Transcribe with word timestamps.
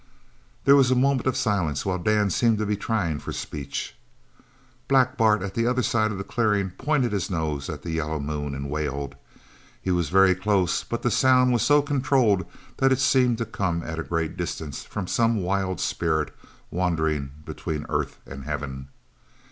There 0.65 0.75
was 0.75 0.89
a 0.89 0.95
moment 0.95 1.27
of 1.27 1.37
silence 1.37 1.85
while 1.85 1.99
Dan 1.99 2.31
seemed 2.31 2.57
to 2.57 2.65
be 2.65 2.75
trying 2.75 3.19
for 3.19 3.31
speech. 3.31 3.95
Black 4.87 5.15
Bart, 5.15 5.43
at 5.43 5.53
the 5.53 5.67
other 5.67 5.83
side 5.83 6.11
of 6.11 6.17
the 6.17 6.23
clearing, 6.23 6.71
pointed 6.71 7.11
his 7.11 7.29
nose 7.29 7.69
at 7.69 7.83
the 7.83 7.91
yellow 7.91 8.19
moon 8.19 8.55
and 8.55 8.67
wailed. 8.71 9.13
He 9.79 9.91
was 9.91 10.09
very 10.09 10.33
close, 10.33 10.83
but 10.83 11.03
the 11.03 11.11
sound 11.11 11.53
was 11.53 11.61
so 11.61 11.83
controlled 11.83 12.47
that 12.77 12.91
it 12.91 12.97
seemed 12.99 13.37
to 13.37 13.45
come 13.45 13.83
at 13.83 13.99
a 13.99 14.03
great 14.03 14.35
distance 14.35 14.81
from 14.83 15.05
some 15.05 15.35
wild 15.43 15.79
spirit 15.79 16.35
wandering 16.71 17.33
between 17.45 17.85
earth 17.87 18.17
and 18.25 18.45
heaven. 18.45 18.87